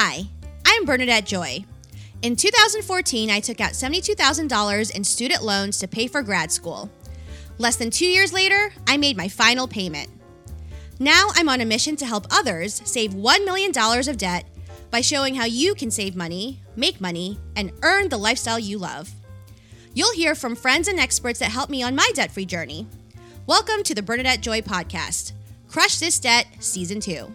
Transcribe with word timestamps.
Hi, 0.00 0.22
I'm 0.64 0.84
Bernadette 0.84 1.26
Joy. 1.26 1.64
In 2.22 2.36
2014, 2.36 3.30
I 3.30 3.40
took 3.40 3.60
out 3.60 3.72
$72,000 3.72 4.94
in 4.94 5.02
student 5.02 5.42
loans 5.42 5.76
to 5.80 5.88
pay 5.88 6.06
for 6.06 6.22
grad 6.22 6.52
school. 6.52 6.88
Less 7.58 7.74
than 7.74 7.90
two 7.90 8.06
years 8.06 8.32
later, 8.32 8.70
I 8.86 8.96
made 8.96 9.16
my 9.16 9.26
final 9.26 9.66
payment. 9.66 10.08
Now 11.00 11.30
I'm 11.34 11.48
on 11.48 11.62
a 11.62 11.64
mission 11.64 11.96
to 11.96 12.06
help 12.06 12.28
others 12.30 12.80
save 12.84 13.10
$1 13.10 13.44
million 13.44 13.72
of 13.76 14.16
debt 14.16 14.46
by 14.92 15.00
showing 15.00 15.34
how 15.34 15.46
you 15.46 15.74
can 15.74 15.90
save 15.90 16.14
money, 16.14 16.60
make 16.76 17.00
money, 17.00 17.36
and 17.56 17.72
earn 17.82 18.08
the 18.08 18.18
lifestyle 18.18 18.60
you 18.60 18.78
love. 18.78 19.10
You'll 19.94 20.14
hear 20.14 20.36
from 20.36 20.54
friends 20.54 20.86
and 20.86 21.00
experts 21.00 21.40
that 21.40 21.50
helped 21.50 21.72
me 21.72 21.82
on 21.82 21.96
my 21.96 22.08
debt 22.14 22.30
free 22.30 22.46
journey. 22.46 22.86
Welcome 23.48 23.82
to 23.82 23.96
the 23.96 24.02
Bernadette 24.02 24.42
Joy 24.42 24.60
Podcast 24.60 25.32
Crush 25.66 25.98
This 25.98 26.20
Debt, 26.20 26.46
Season 26.60 27.00
2. 27.00 27.34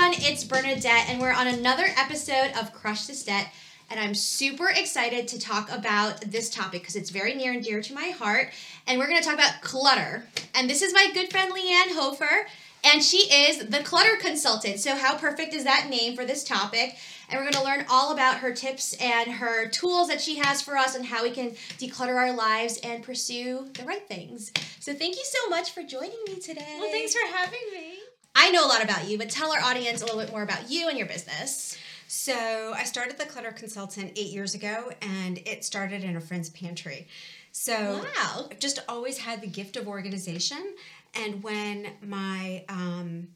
Everyone, 0.00 0.30
it's 0.32 0.44
Bernadette, 0.44 1.10
and 1.10 1.20
we're 1.20 1.30
on 1.30 1.46
another 1.46 1.84
episode 1.98 2.52
of 2.58 2.72
Crush 2.72 3.04
This 3.04 3.22
Debt. 3.22 3.52
And 3.90 4.00
I'm 4.00 4.14
super 4.14 4.70
excited 4.70 5.28
to 5.28 5.38
talk 5.38 5.70
about 5.70 6.22
this 6.22 6.48
topic 6.48 6.80
because 6.80 6.96
it's 6.96 7.10
very 7.10 7.34
near 7.34 7.52
and 7.52 7.62
dear 7.62 7.82
to 7.82 7.92
my 7.92 8.06
heart. 8.06 8.48
And 8.86 8.98
we're 8.98 9.08
going 9.08 9.20
to 9.20 9.24
talk 9.24 9.34
about 9.34 9.60
clutter. 9.60 10.24
And 10.54 10.70
this 10.70 10.80
is 10.80 10.94
my 10.94 11.10
good 11.12 11.30
friend 11.30 11.52
Lianne 11.52 11.94
Hofer, 11.94 12.46
and 12.82 13.04
she 13.04 13.30
is 13.30 13.58
the 13.58 13.82
clutter 13.82 14.16
consultant. 14.16 14.80
So, 14.80 14.96
how 14.96 15.18
perfect 15.18 15.52
is 15.52 15.64
that 15.64 15.88
name 15.90 16.16
for 16.16 16.24
this 16.24 16.44
topic? 16.44 16.96
And 17.28 17.38
we're 17.38 17.50
going 17.50 17.62
to 17.62 17.64
learn 17.64 17.84
all 17.90 18.10
about 18.10 18.38
her 18.38 18.54
tips 18.54 18.94
and 18.94 19.30
her 19.30 19.68
tools 19.68 20.08
that 20.08 20.22
she 20.22 20.36
has 20.36 20.62
for 20.62 20.78
us 20.78 20.94
and 20.94 21.04
how 21.04 21.24
we 21.24 21.30
can 21.30 21.50
declutter 21.76 22.16
our 22.16 22.32
lives 22.32 22.78
and 22.78 23.02
pursue 23.02 23.68
the 23.74 23.84
right 23.84 24.08
things. 24.08 24.50
So, 24.78 24.94
thank 24.94 25.16
you 25.16 25.24
so 25.24 25.50
much 25.50 25.72
for 25.72 25.82
joining 25.82 26.24
me 26.26 26.36
today. 26.36 26.78
Well, 26.80 26.90
thanks 26.90 27.12
for 27.12 27.26
having 27.26 27.60
me. 27.74 28.09
I 28.34 28.50
know 28.50 28.64
a 28.64 28.68
lot 28.68 28.82
about 28.82 29.08
you, 29.08 29.18
but 29.18 29.28
tell 29.30 29.52
our 29.52 29.60
audience 29.60 30.02
a 30.02 30.04
little 30.06 30.20
bit 30.20 30.30
more 30.30 30.42
about 30.42 30.70
you 30.70 30.88
and 30.88 30.96
your 30.96 31.06
business. 31.06 31.76
So, 32.06 32.72
I 32.74 32.84
started 32.84 33.18
the 33.18 33.24
Clutter 33.26 33.52
Consultant 33.52 34.12
eight 34.16 34.32
years 34.32 34.54
ago, 34.54 34.90
and 35.00 35.38
it 35.46 35.64
started 35.64 36.02
in 36.02 36.16
a 36.16 36.20
friend's 36.20 36.48
pantry. 36.50 37.06
So, 37.52 38.02
Wow. 38.16 38.48
I've 38.50 38.58
just 38.58 38.80
always 38.88 39.18
had 39.18 39.40
the 39.40 39.46
gift 39.46 39.76
of 39.76 39.86
organization. 39.86 40.74
And 41.14 41.42
when 41.42 41.88
my 42.04 42.64
um, 42.68 43.28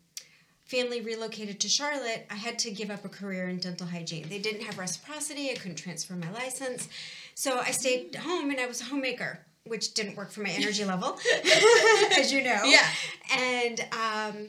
family 0.64 1.00
relocated 1.00 1.60
to 1.60 1.68
Charlotte, 1.68 2.26
I 2.30 2.34
had 2.34 2.58
to 2.60 2.70
give 2.72 2.90
up 2.90 3.04
a 3.04 3.08
career 3.08 3.48
in 3.48 3.58
dental 3.58 3.86
hygiene. 3.86 4.28
They 4.28 4.38
didn't 4.40 4.62
have 4.62 4.78
reciprocity, 4.78 5.50
I 5.50 5.54
couldn't 5.54 5.76
transfer 5.76 6.14
my 6.14 6.30
license. 6.32 6.88
So, 7.36 7.58
I 7.58 7.70
stayed 7.70 8.14
home 8.16 8.50
and 8.50 8.58
I 8.60 8.66
was 8.66 8.80
a 8.80 8.84
homemaker. 8.84 9.40
Which 9.66 9.94
didn't 9.94 10.14
work 10.16 10.30
for 10.30 10.42
my 10.42 10.50
energy 10.50 10.84
level, 10.84 11.18
as 12.18 12.30
you 12.30 12.44
know. 12.44 12.64
Yeah. 12.64 12.86
And 13.32 13.80
um, 13.92 14.48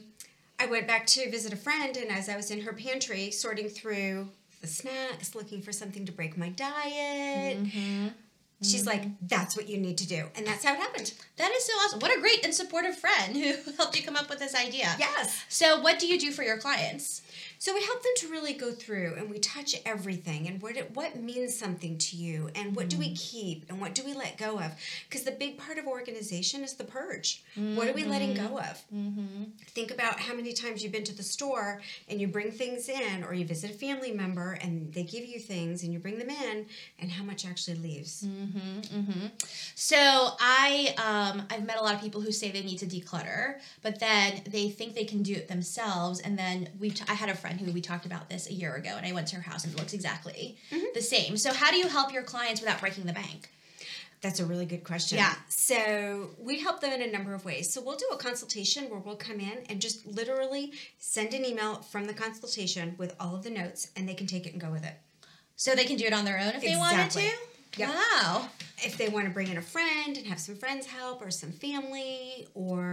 I 0.58 0.66
went 0.66 0.86
back 0.86 1.06
to 1.08 1.30
visit 1.30 1.52
a 1.52 1.56
friend, 1.56 1.96
and 1.96 2.10
as 2.10 2.28
I 2.28 2.36
was 2.36 2.50
in 2.50 2.62
her 2.62 2.72
pantry 2.72 3.30
sorting 3.30 3.68
through 3.68 4.28
the 4.60 4.66
snacks, 4.66 5.34
looking 5.34 5.60
for 5.62 5.72
something 5.72 6.06
to 6.06 6.12
break 6.12 6.36
my 6.36 6.48
diet, 6.48 7.62
mm-hmm. 7.62 8.08
she's 8.62 8.86
like, 8.86 9.04
That's 9.28 9.56
what 9.56 9.68
you 9.68 9.76
need 9.76 9.98
to 9.98 10.08
do. 10.08 10.24
And 10.34 10.46
that's 10.46 10.64
how 10.64 10.72
it 10.72 10.78
happened. 10.78 11.12
That 11.36 11.52
is 11.52 11.64
so 11.64 11.72
awesome. 11.74 12.00
What 12.00 12.16
a 12.16 12.20
great 12.20 12.44
and 12.44 12.54
supportive 12.54 12.96
friend 12.96 13.36
who 13.36 13.54
helped 13.76 13.96
you 13.96 14.02
come 14.02 14.16
up 14.16 14.30
with 14.30 14.38
this 14.38 14.54
idea. 14.54 14.94
Yes. 14.98 15.44
So, 15.48 15.80
what 15.80 15.98
do 15.98 16.06
you 16.06 16.18
do 16.18 16.32
for 16.32 16.42
your 16.42 16.58
clients? 16.58 17.22
So 17.58 17.74
we 17.74 17.82
help 17.82 18.02
them 18.02 18.12
to 18.18 18.28
really 18.28 18.52
go 18.52 18.70
through 18.72 19.14
and 19.16 19.30
we 19.30 19.38
touch 19.38 19.74
everything 19.84 20.46
and 20.46 20.60
what 20.60 20.76
it, 20.76 20.94
what 20.94 21.16
means 21.16 21.56
something 21.56 21.98
to 21.98 22.16
you 22.16 22.50
and 22.54 22.76
what 22.76 22.88
do 22.88 22.98
we 22.98 23.06
mm-hmm. 23.06 23.14
keep 23.14 23.64
and 23.68 23.80
what 23.80 23.94
do 23.94 24.04
we 24.04 24.14
let 24.14 24.36
go 24.36 24.58
of? 24.58 24.72
Because 25.08 25.24
the 25.24 25.30
big 25.30 25.58
part 25.58 25.78
of 25.78 25.86
organization 25.86 26.62
is 26.62 26.74
the 26.74 26.84
purge. 26.84 27.42
What 27.54 27.88
are 27.88 27.92
we 27.92 28.04
letting 28.04 28.34
go 28.34 28.42
mm-hmm. 28.42 28.56
of? 28.56 28.84
Mm-hmm. 28.94 29.44
Think 29.68 29.90
about 29.90 30.20
how 30.20 30.34
many 30.34 30.52
times 30.52 30.82
you've 30.82 30.92
been 30.92 31.04
to 31.04 31.16
the 31.16 31.22
store 31.22 31.80
and 32.08 32.20
you 32.20 32.28
bring 32.28 32.50
things 32.50 32.88
in 32.88 33.24
or 33.24 33.32
you 33.32 33.46
visit 33.46 33.70
a 33.70 33.74
family 33.74 34.12
member 34.12 34.58
and 34.60 34.92
they 34.92 35.02
give 35.02 35.24
you 35.24 35.38
things 35.38 35.82
and 35.82 35.92
you 35.92 35.98
bring 35.98 36.18
them 36.18 36.30
in 36.30 36.66
and 36.98 37.10
how 37.10 37.24
much 37.24 37.46
actually 37.46 37.76
leaves. 37.78 38.26
So, 39.74 39.96
I 40.40 40.94
um, 40.98 41.46
I've 41.50 41.64
met 41.64 41.78
a 41.78 41.82
lot 41.82 41.94
of 41.94 42.00
people 42.00 42.20
who 42.20 42.32
say 42.32 42.50
they 42.50 42.62
need 42.62 42.78
to 42.78 42.86
declutter, 42.86 43.58
but 43.82 44.00
then 44.00 44.42
they 44.48 44.68
think 44.68 44.94
they 44.94 45.04
can 45.04 45.22
do 45.22 45.34
it 45.34 45.48
themselves. 45.48 46.20
And 46.20 46.38
then 46.38 46.68
we 46.78 46.90
have 46.90 47.04
I 47.08 47.14
had 47.14 47.28
a 47.28 47.34
friend 47.34 47.45
who 47.54 47.72
we 47.72 47.80
talked 47.80 48.06
about 48.06 48.28
this 48.28 48.48
a 48.48 48.52
year 48.52 48.74
ago, 48.74 48.94
and 48.96 49.06
I 49.06 49.12
went 49.12 49.28
to 49.28 49.36
her 49.36 49.42
house 49.42 49.64
and 49.64 49.72
it 49.72 49.78
looks 49.78 49.92
exactly 49.92 50.56
mm-hmm. 50.70 50.84
the 50.94 51.02
same. 51.02 51.36
So, 51.36 51.52
how 51.52 51.70
do 51.70 51.76
you 51.76 51.88
help 51.88 52.12
your 52.12 52.22
clients 52.22 52.60
without 52.60 52.80
breaking 52.80 53.06
the 53.06 53.12
bank? 53.12 53.50
That's 54.22 54.40
a 54.40 54.46
really 54.46 54.66
good 54.66 54.82
question. 54.82 55.18
Yeah. 55.18 55.34
So 55.48 56.30
we 56.38 56.58
help 56.60 56.80
them 56.80 56.92
in 56.92 57.02
a 57.02 57.12
number 57.12 57.34
of 57.34 57.44
ways. 57.44 57.72
So 57.72 57.82
we'll 57.82 57.96
do 57.96 58.06
a 58.12 58.16
consultation 58.16 58.88
where 58.90 58.98
we'll 58.98 59.16
come 59.16 59.40
in 59.40 59.58
and 59.68 59.80
just 59.80 60.06
literally 60.06 60.72
send 60.98 61.34
an 61.34 61.44
email 61.44 61.76
from 61.76 62.06
the 62.06 62.14
consultation 62.14 62.94
with 62.98 63.14
all 63.20 63.36
of 63.36 63.44
the 63.44 63.50
notes 63.50 63.90
and 63.94 64.08
they 64.08 64.14
can 64.14 64.26
take 64.26 64.46
it 64.46 64.52
and 64.52 64.60
go 64.60 64.70
with 64.70 64.84
it. 64.84 64.94
So 65.56 65.74
they 65.74 65.84
can 65.84 65.96
do 65.96 66.06
it 66.06 66.12
on 66.12 66.24
their 66.24 66.38
own 66.38 66.54
if 66.54 66.62
they 66.62 66.76
wanted 66.76 67.10
to. 67.10 67.30
Yep. 67.76 67.90
Wow. 67.90 68.48
If 68.78 68.96
they 68.96 69.08
want 69.08 69.26
to 69.26 69.30
bring 69.30 69.48
in 69.48 69.58
a 69.58 69.62
friend 69.62 70.16
and 70.16 70.26
have 70.26 70.40
some 70.40 70.56
friends 70.56 70.86
help 70.86 71.20
or 71.20 71.30
some 71.30 71.52
family, 71.52 72.48
or 72.54 72.85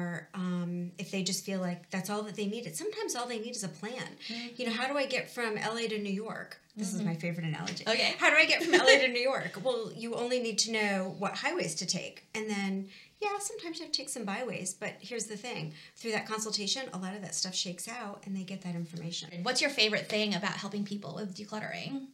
they 1.14 1.22
just 1.22 1.46
feel 1.46 1.62
like 1.62 1.92
that's 1.92 2.10
all 2.10 2.24
that 2.24 2.36
they 2.36 2.48
needed. 2.48 2.76
Sometimes 2.76 3.16
all 3.16 3.28
they 3.28 3.38
need 3.38 3.56
is 3.56 3.64
a 3.64 3.70
plan. 3.70 4.18
Mm-hmm. 4.28 4.48
You 4.56 4.66
know, 4.66 4.72
how 4.74 4.88
do 4.88 4.98
I 4.98 5.06
get 5.06 5.30
from 5.30 5.56
LA 5.56 5.88
to 5.90 6.00
New 6.00 6.12
York? 6.12 6.60
This 6.76 6.92
is 6.92 7.04
my 7.04 7.14
favorite 7.14 7.46
analogy. 7.46 7.84
Okay. 7.88 8.16
How 8.18 8.32
do 8.32 8.36
I 8.36 8.46
get 8.46 8.64
from 8.64 8.74
LA 8.74 8.98
to 8.98 9.08
New 9.14 9.22
York? 9.22 9.60
Well, 9.64 9.92
you 9.96 10.16
only 10.16 10.40
need 10.40 10.58
to 10.60 10.72
know 10.72 11.16
what 11.20 11.36
highways 11.36 11.76
to 11.76 11.86
take. 11.86 12.26
And 12.34 12.50
then, 12.50 12.88
yeah, 13.22 13.38
sometimes 13.38 13.78
you 13.78 13.86
have 13.86 13.92
to 13.92 13.98
take 13.98 14.10
some 14.10 14.26
byways. 14.26 14.74
But 14.74 14.96
here's 15.00 15.26
the 15.26 15.38
thing 15.38 15.74
through 15.96 16.14
that 16.14 16.28
consultation, 16.28 16.90
a 16.94 16.98
lot 16.98 17.14
of 17.14 17.22
that 17.22 17.36
stuff 17.36 17.54
shakes 17.54 17.88
out 17.88 18.24
and 18.26 18.36
they 18.36 18.42
get 18.42 18.64
that 18.64 18.74
information. 18.74 19.30
What's 19.44 19.62
your 19.62 19.70
favorite 19.70 20.10
thing 20.10 20.34
about 20.34 20.54
helping 20.54 20.84
people 20.84 21.14
with 21.14 21.38
decluttering? 21.38 22.08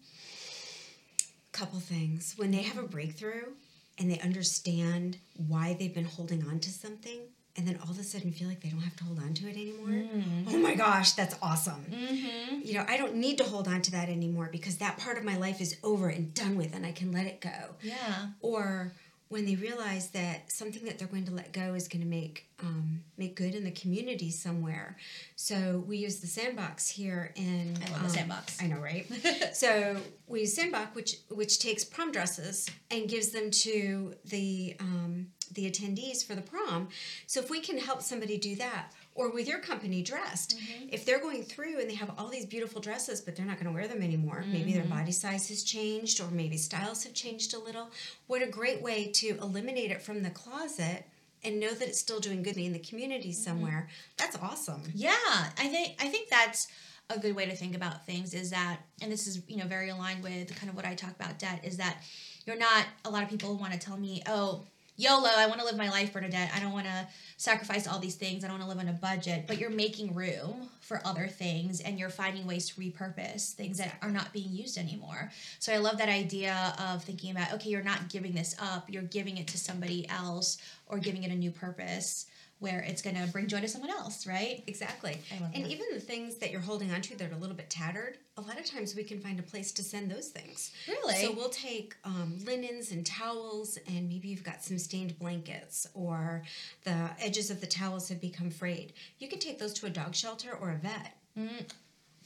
A 1.13 1.57
couple 1.57 1.79
things. 1.79 2.33
When 2.35 2.51
they 2.51 2.63
have 2.63 2.77
a 2.77 2.85
breakthrough 2.85 3.53
and 3.97 4.11
they 4.11 4.19
understand 4.19 5.19
why 5.47 5.77
they've 5.79 5.95
been 5.95 6.03
holding 6.03 6.45
on 6.45 6.59
to 6.59 6.69
something, 6.69 7.19
and 7.59 7.67
then 7.67 7.77
all 7.83 7.91
of 7.91 7.99
a 7.99 8.03
sudden 8.03 8.31
feel 8.31 8.47
like 8.47 8.61
they 8.61 8.69
don't 8.69 8.79
have 8.79 8.95
to 8.95 9.03
hold 9.03 9.19
on 9.19 9.33
to 9.33 9.49
it 9.49 9.57
anymore. 9.57 9.89
Mm. 9.89 10.45
Oh 10.47 10.57
my 10.59 10.75
gosh, 10.75 11.11
that's 11.11 11.35
awesome. 11.41 11.85
Mm-hmm. 11.91 12.61
You 12.63 12.75
know, 12.75 12.85
I 12.87 12.95
don't 12.95 13.15
need 13.15 13.37
to 13.39 13.43
hold 13.43 13.67
on 13.67 13.81
to 13.81 13.91
that 13.91 14.07
anymore 14.07 14.47
because 14.49 14.77
that 14.77 14.97
part 14.97 15.17
of 15.17 15.25
my 15.25 15.35
life 15.35 15.59
is 15.59 15.75
over 15.83 16.07
and 16.07 16.33
done 16.33 16.55
with 16.55 16.73
and 16.73 16.85
I 16.85 16.93
can 16.93 17.11
let 17.11 17.25
it 17.25 17.41
go. 17.41 17.75
Yeah. 17.81 18.27
Or 18.39 18.93
when 19.29 19.45
they 19.45 19.55
realize 19.55 20.09
that 20.09 20.51
something 20.51 20.83
that 20.85 20.97
they're 20.97 21.07
going 21.07 21.25
to 21.25 21.31
let 21.31 21.53
go 21.53 21.75
is 21.75 21.87
going 21.87 22.01
to 22.01 22.07
make 22.07 22.47
um, 22.61 23.01
make 23.17 23.35
good 23.35 23.55
in 23.55 23.63
the 23.63 23.71
community 23.71 24.31
somewhere. 24.31 24.97
So 25.35 25.83
we 25.87 25.97
use 25.97 26.19
the 26.19 26.27
sandbox 26.27 26.89
here 26.89 27.31
in. 27.35 27.77
I 27.85 27.91
love 27.91 27.99
the 28.01 28.05
um, 28.05 28.09
Sandbox. 28.09 28.61
I 28.61 28.67
know, 28.67 28.79
right? 28.79 29.05
so 29.53 29.97
we 30.27 30.41
use 30.41 30.55
sandbox, 30.55 30.95
which 30.95 31.17
which 31.29 31.59
takes 31.59 31.85
prom 31.85 32.11
dresses 32.11 32.69
and 32.91 33.07
gives 33.07 33.29
them 33.29 33.51
to 33.51 34.15
the 34.25 34.75
um, 34.79 35.27
the 35.53 35.69
attendees 35.69 36.25
for 36.25 36.35
the 36.35 36.41
prom. 36.41 36.89
So 37.27 37.39
if 37.39 37.49
we 37.49 37.61
can 37.61 37.77
help 37.77 38.01
somebody 38.01 38.37
do 38.37 38.55
that. 38.55 38.91
Or 39.19 39.29
with 39.29 39.49
your 39.49 39.59
company 39.59 40.01
dressed, 40.01 40.57
mm-hmm. 40.57 40.87
if 40.93 41.03
they're 41.05 41.19
going 41.19 41.43
through 41.43 41.79
and 41.81 41.89
they 41.89 41.95
have 41.95 42.11
all 42.17 42.29
these 42.29 42.45
beautiful 42.45 42.79
dresses, 42.79 43.19
but 43.19 43.35
they're 43.35 43.45
not 43.45 43.57
going 43.57 43.67
to 43.67 43.73
wear 43.73 43.85
them 43.85 44.01
anymore, 44.01 44.45
maybe 44.47 44.71
their 44.71 44.83
mm-hmm. 44.83 44.97
body 44.97 45.11
size 45.11 45.49
has 45.49 45.61
changed, 45.61 46.21
or 46.21 46.31
maybe 46.31 46.55
styles 46.55 47.03
have 47.03 47.13
changed 47.13 47.53
a 47.53 47.59
little. 47.59 47.89
What 48.27 48.41
a 48.41 48.47
great 48.47 48.81
way 48.81 49.11
to 49.15 49.37
eliminate 49.41 49.91
it 49.91 50.01
from 50.01 50.23
the 50.23 50.29
closet 50.29 51.03
and 51.43 51.59
know 51.59 51.73
that 51.73 51.87
it's 51.89 51.99
still 51.99 52.21
doing 52.21 52.43
good 52.43 52.55
in 52.55 52.71
the 52.71 52.79
community 52.79 53.31
mm-hmm. 53.31 53.43
somewhere. 53.43 53.89
That's 54.15 54.37
awesome. 54.37 54.83
Yeah, 54.95 55.11
I 55.25 55.67
think 55.67 56.01
I 56.01 56.07
think 56.07 56.29
that's 56.29 56.69
a 57.09 57.19
good 57.19 57.35
way 57.35 57.45
to 57.45 57.55
think 57.55 57.75
about 57.75 58.05
things 58.05 58.33
is 58.33 58.51
that 58.51 58.77
and 59.01 59.11
this 59.11 59.27
is, 59.27 59.41
you 59.47 59.57
know, 59.57 59.65
very 59.65 59.89
aligned 59.89 60.23
with 60.23 60.55
kind 60.55 60.69
of 60.69 60.77
what 60.77 60.85
I 60.85 60.95
talk 60.95 61.11
about 61.19 61.39
debt 61.39 61.65
is 61.65 61.75
that 61.77 61.97
you're 62.45 62.57
not 62.57 62.85
a 63.03 63.09
lot 63.09 63.23
of 63.23 63.29
people 63.29 63.57
want 63.57 63.73
to 63.73 63.79
tell 63.79 63.97
me, 63.97 64.23
"Oh, 64.27 64.63
YOLO, 64.99 65.29
I 65.33 65.47
want 65.47 65.61
to 65.61 65.65
live 65.65 65.77
my 65.77 65.89
life, 65.89 66.11
Bernadette. 66.11 66.51
I 66.53 66.59
don't 66.59 66.73
want 66.73 66.85
to 66.85 67.07
sacrifice 67.37 67.87
all 67.87 67.99
these 67.99 68.15
things. 68.15 68.43
I 68.43 68.49
don't 68.49 68.59
want 68.59 68.69
to 68.69 68.77
live 68.77 68.85
on 68.85 68.93
a 68.93 68.97
budget." 68.97 69.47
But 69.47 69.57
you're 69.57 69.69
making 69.69 70.13
room 70.13 70.69
for 70.81 71.01
other 71.07 71.25
things 71.27 71.79
and 71.79 71.97
you're 71.97 72.09
finding 72.09 72.45
ways 72.45 72.67
to 72.67 72.81
repurpose 72.81 73.53
things 73.53 73.77
that 73.77 73.97
are 74.01 74.11
not 74.11 74.33
being 74.33 74.51
used 74.51 74.77
anymore. 74.77 75.31
So 75.59 75.71
I 75.71 75.77
love 75.77 75.99
that 75.99 76.09
idea 76.09 76.75
of 76.77 77.01
thinking 77.01 77.31
about, 77.31 77.53
okay, 77.53 77.69
you're 77.69 77.81
not 77.81 78.09
giving 78.09 78.33
this 78.33 78.57
up, 78.59 78.89
you're 78.89 79.03
giving 79.03 79.37
it 79.37 79.47
to 79.47 79.57
somebody 79.57 80.05
else 80.09 80.57
or 80.87 80.97
giving 80.97 81.23
it 81.23 81.31
a 81.31 81.35
new 81.35 81.51
purpose 81.51 82.25
where 82.59 82.81
it's 82.81 83.01
going 83.01 83.15
to 83.15 83.25
bring 83.31 83.47
joy 83.47 83.61
to 83.61 83.67
someone 83.67 83.89
else, 83.89 84.27
right? 84.27 84.63
Exactly. 84.67 85.17
I 85.33 85.41
love 85.41 85.51
and 85.53 85.63
that. 85.63 85.71
even 85.71 85.85
the 85.93 85.99
things 85.99 86.35
that 86.37 86.51
you're 86.51 86.59
holding 86.59 86.91
onto 86.91 87.15
that 87.15 87.31
are 87.31 87.33
a 87.33 87.37
little 87.37 87.55
bit 87.55 87.69
tattered, 87.69 88.17
a 88.37 88.41
lot 88.41 88.59
of 88.59 88.65
times 88.65 88.95
we 88.95 89.03
can 89.03 89.19
find 89.21 89.39
a 89.39 89.43
place 89.43 89.71
to 89.73 89.83
send 89.83 90.11
those 90.11 90.27
things. 90.27 90.71
Really? 90.87 91.15
So 91.15 91.31
we'll 91.31 91.49
take 91.49 91.95
um, 92.03 92.37
linens 92.45 92.91
and 92.91 93.05
towels, 93.05 93.77
and 93.87 94.09
maybe 94.09 94.27
you've 94.27 94.43
got 94.43 94.61
some 94.61 94.77
stained 94.77 95.17
blankets, 95.17 95.87
or 95.93 96.43
the 96.83 97.09
edges 97.19 97.49
of 97.49 97.61
the 97.61 97.67
towels 97.67 98.09
have 98.09 98.19
become 98.19 98.49
frayed. 98.49 98.93
You 99.19 99.29
can 99.29 99.39
take 99.39 99.57
those 99.57 99.73
to 99.75 99.85
a 99.85 99.89
dog 99.89 100.13
shelter 100.13 100.51
or 100.53 100.71
a 100.71 100.75
vet. 100.75 101.15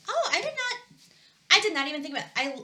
Oh, 0.09 0.29
I 0.31 0.41
did 0.41 0.53
not. 0.53 0.97
I 1.51 1.59
did 1.61 1.73
not 1.73 1.87
even 1.87 2.01
think 2.01 2.15
about. 2.15 2.29
I 2.35 2.57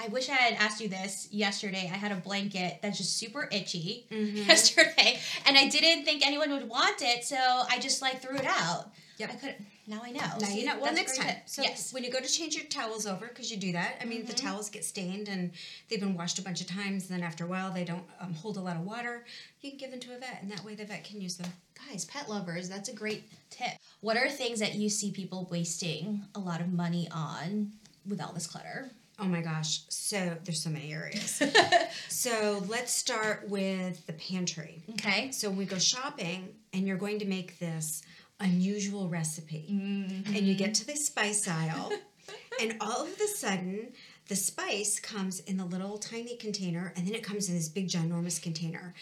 I 0.00 0.08
wish 0.08 0.28
I 0.28 0.34
had 0.34 0.54
asked 0.54 0.80
you 0.80 0.88
this 0.88 1.28
yesterday. 1.30 1.88
I 1.92 1.96
had 1.96 2.12
a 2.12 2.16
blanket 2.16 2.78
that's 2.82 2.98
just 2.98 3.16
super 3.18 3.48
itchy 3.52 4.06
Mhm. 4.10 4.46
yesterday, 4.48 5.20
and 5.46 5.56
I 5.56 5.68
didn't 5.68 6.04
think 6.04 6.26
anyone 6.26 6.50
would 6.50 6.68
want 6.68 7.02
it, 7.02 7.24
so 7.24 7.36
I 7.36 7.78
just 7.78 8.02
like 8.02 8.20
threw 8.20 8.36
it 8.36 8.46
out. 8.46 8.90
Yep. 9.18 9.30
I 9.30 9.34
could 9.36 9.54
now 9.86 10.00
I 10.04 10.10
know. 10.12 10.20
Now 10.20 10.38
See, 10.38 10.60
you 10.60 10.66
know. 10.66 10.78
Well, 10.80 10.94
next 10.94 11.18
time. 11.18 11.36
So 11.46 11.60
yes. 11.62 11.92
when 11.92 12.04
you 12.04 12.10
go 12.10 12.20
to 12.20 12.28
change 12.28 12.54
your 12.54 12.64
towels 12.66 13.04
over, 13.06 13.26
because 13.26 13.50
you 13.50 13.56
do 13.56 13.72
that. 13.72 13.96
I 14.00 14.04
mean, 14.04 14.24
the 14.24 14.32
Mhm. 14.32 14.36
towels 14.36 14.70
get 14.70 14.84
stained 14.84 15.28
and 15.28 15.50
they've 15.88 15.98
been 16.00 16.14
washed 16.16 16.38
a 16.38 16.42
bunch 16.42 16.60
of 16.60 16.68
times. 16.68 17.10
And 17.10 17.20
then 17.20 17.22
after 17.26 17.44
a 17.44 17.48
while, 17.48 17.72
they 17.72 17.84
don't 17.84 18.04
um, 18.20 18.32
hold 18.32 18.56
a 18.56 18.60
lot 18.60 18.76
of 18.76 18.82
water. 18.82 19.24
You 19.60 19.70
can 19.70 19.78
give 19.78 19.90
them 19.90 19.98
to 20.00 20.14
a 20.14 20.18
vet, 20.18 20.38
and 20.40 20.50
that 20.52 20.64
way 20.64 20.74
the 20.76 20.84
vet 20.84 21.02
can 21.04 21.20
use 21.20 21.36
them. 21.36 21.52
Guys, 21.88 22.04
pet 22.04 22.28
lovers, 22.30 22.68
that's 22.68 22.88
a 22.88 22.92
great 22.94 23.24
tip. 23.50 23.72
What 24.00 24.16
are 24.16 24.30
things 24.30 24.60
that 24.60 24.74
you 24.76 24.88
see 24.88 25.10
people 25.10 25.46
wasting 25.50 26.24
a 26.34 26.38
lot 26.38 26.60
of 26.60 26.72
money 26.72 27.08
on 27.10 27.72
with 28.06 28.20
all 28.20 28.32
this 28.32 28.46
clutter? 28.46 28.92
Oh 29.22 29.26
my 29.28 29.40
gosh! 29.40 29.82
So 29.88 30.36
there's 30.42 30.60
so 30.60 30.68
many 30.68 30.92
areas. 30.92 31.40
so 32.08 32.64
let's 32.66 32.92
start 32.92 33.48
with 33.48 34.04
the 34.08 34.14
pantry. 34.14 34.82
okay. 34.94 35.30
So 35.30 35.48
we 35.48 35.64
go 35.64 35.78
shopping, 35.78 36.48
and 36.72 36.88
you're 36.88 36.96
going 36.96 37.20
to 37.20 37.24
make 37.24 37.60
this 37.60 38.02
unusual 38.40 39.08
recipe. 39.08 39.68
Mm-hmm. 39.70 40.34
and 40.34 40.44
you 40.44 40.54
get 40.56 40.74
to 40.74 40.86
the 40.86 40.96
spice 40.96 41.46
aisle, 41.46 41.92
and 42.60 42.76
all 42.80 43.02
of 43.02 43.20
a 43.20 43.28
sudden, 43.28 43.92
the 44.26 44.34
spice 44.34 44.98
comes 44.98 45.38
in 45.38 45.56
the 45.56 45.64
little 45.64 45.98
tiny 45.98 46.36
container, 46.36 46.92
and 46.96 47.06
then 47.06 47.14
it 47.14 47.22
comes 47.22 47.48
in 47.48 47.54
this 47.54 47.68
big, 47.68 47.88
ginormous 47.88 48.42
container. 48.42 48.92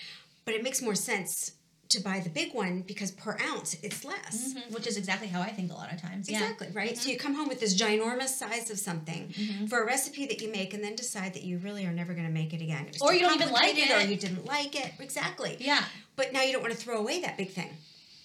But 0.44 0.54
it 0.54 0.62
makes 0.62 0.82
more 0.82 0.94
sense 0.94 1.52
to 1.90 2.00
buy 2.00 2.20
the 2.20 2.30
big 2.30 2.54
one 2.54 2.82
because 2.82 3.10
per 3.10 3.36
ounce 3.40 3.76
it's 3.82 4.04
less. 4.04 4.54
Mhm, 4.54 4.72
Which 4.72 4.86
is 4.86 4.96
exactly 4.96 5.28
how 5.28 5.40
I 5.42 5.50
think 5.50 5.70
a 5.70 5.74
lot 5.74 5.92
of 5.92 6.00
times. 6.00 6.28
Yeah. 6.28 6.38
Mm-hmm. 6.38 6.44
Exactly, 6.52 6.68
right? 6.72 6.96
So 6.96 7.10
you 7.10 7.18
come 7.18 7.34
home 7.34 7.48
with 7.48 7.60
this 7.60 7.74
ginormous 7.80 8.28
size 8.28 8.70
of 8.70 8.78
something 8.78 9.32
for 9.68 9.82
a 9.82 9.86
recipe 9.86 10.26
that 10.26 10.40
you 10.40 10.50
make 10.50 10.72
and 10.74 10.82
then 10.82 10.94
decide 10.94 11.34
that 11.34 11.42
you 11.42 11.58
really 11.58 11.84
are 11.86 11.92
never 11.92 12.14
going 12.14 12.26
to 12.26 12.32
make 12.32 12.52
it 12.54 12.62
again. 12.62 12.86
It 12.88 12.98
Or 13.02 13.12
you 13.12 13.20
don't 13.20 13.34
even 13.40 13.52
like 13.52 13.76
it. 13.76 13.90
Or 13.90 14.00
you 14.00 14.16
didn't 14.16 14.46
like 14.46 14.74
it. 14.74 14.92
Exactly. 14.98 15.56
Yeah. 15.60 15.84
But 16.16 16.32
now 16.32 16.42
you 16.42 16.52
don't 16.52 16.62
want 16.62 16.74
to 16.74 16.78
throw 16.80 16.98
away 16.98 17.20
that 17.22 17.36
big 17.36 17.50
thing 17.50 17.70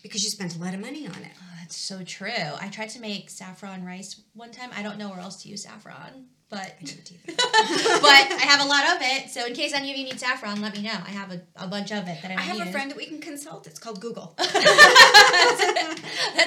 because 0.03 0.23
you 0.23 0.29
spent 0.29 0.56
a 0.56 0.59
lot 0.59 0.73
of 0.73 0.79
money 0.79 1.07
on 1.07 1.15
it. 1.23 1.31
Oh, 1.41 1.45
that's 1.59 1.75
so 1.75 2.03
true. 2.03 2.29
I 2.62 2.67
tried 2.69 2.89
to 2.89 3.00
make 3.00 3.29
saffron 3.29 3.83
rice 3.83 4.21
one 4.33 4.51
time. 4.51 4.69
I 4.75 4.83
don't 4.83 4.97
know 5.00 5.09
where 5.09 5.19
else 5.19 5.41
to 5.44 5.50
use 5.50 5.63
saffron, 5.63 6.27
but 6.50 6.59
I 6.59 6.74
but 7.27 8.31
I 8.42 8.45
have 8.47 8.62
a 8.62 8.65
lot 8.69 8.86
of 8.95 9.01
it. 9.01 9.30
So 9.30 9.45
in 9.45 9.53
case 9.53 9.74
any 9.74 9.92
of 9.92 9.97
you 9.97 10.06
need 10.06 10.19
saffron, 10.19 10.62
let 10.62 10.74
me 10.75 10.81
know. 10.83 10.92
I 10.94 11.09
have 11.09 11.31
a, 11.31 11.42
a 11.57 11.68
bunch 11.68 11.92
of 11.92 12.07
it 12.07 12.21
that 12.21 12.31
I, 12.31 12.36
I 12.36 12.47
don't 12.47 12.59
have 12.59 12.68
a 12.68 12.71
friend 12.71 12.89
that 12.92 12.97
we 12.97 13.07
can 13.07 13.19
consult. 13.19 13.68
It's 13.68 13.80
called 13.80 14.00
Google. 14.01 14.33
That's 14.45 14.56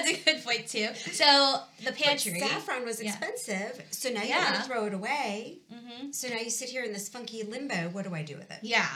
a 0.09 0.21
good 0.25 0.43
point 0.43 0.67
too. 0.67 0.87
So 1.11 1.59
the 1.83 1.91
pantry. 1.91 2.39
Saffron 2.39 2.85
was 2.85 3.01
Yeah. 3.01 3.09
expensive, 3.09 3.83
so 3.91 4.09
now 4.09 4.23
you 4.23 4.29
Yeah. 4.29 4.43
want 4.51 4.55
to 4.55 4.61
throw 4.63 4.85
it 4.85 4.93
away. 4.93 5.59
hmm 5.71 6.11
So 6.11 6.27
now 6.29 6.37
you 6.37 6.49
sit 6.49 6.69
here 6.69 6.83
in 6.83 6.93
this 6.93 7.09
funky 7.09 7.43
limbo. 7.43 7.89
What 7.89 8.05
do 8.05 8.15
I 8.15 8.23
do 8.23 8.35
with 8.37 8.49
it? 8.51 8.59
Yeah. 8.61 8.87